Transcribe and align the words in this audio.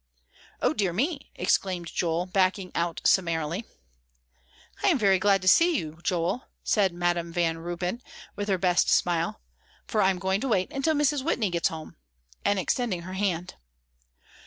"O 0.63 0.73
dear 0.73 0.93
me!" 0.93 1.29
exclaimed 1.35 1.93
Joel, 1.93 2.25
backing 2.25 2.71
out 2.73 3.01
summarily. 3.05 3.65
"I 4.81 4.87
am 4.87 4.97
very 4.97 5.19
glad 5.19 5.43
to 5.43 5.47
see 5.47 5.77
you, 5.77 5.99
Joel," 6.01 6.45
said 6.63 6.91
Madam 6.91 7.31
Van 7.31 7.59
Ruypen, 7.59 8.01
with 8.35 8.49
her 8.49 8.57
best 8.57 8.89
smile 8.89 9.27
on, 9.27 9.35
"for 9.85 10.01
I'm 10.01 10.17
going 10.17 10.41
to 10.41 10.47
wait 10.47 10.71
until 10.73 10.95
Mrs. 10.95 11.23
Whitney 11.23 11.51
gets 11.51 11.67
home," 11.67 11.97
and 12.43 12.57
extending 12.57 13.03
her 13.03 13.13
hand. 13.13 13.57